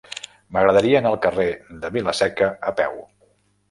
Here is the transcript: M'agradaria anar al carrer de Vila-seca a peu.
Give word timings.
M'agradaria 0.55 0.95
anar 1.03 1.13
al 1.13 1.19
carrer 1.27 1.47
de 1.87 1.95
Vila-seca 2.01 2.53
a 2.75 2.79
peu. 2.85 3.03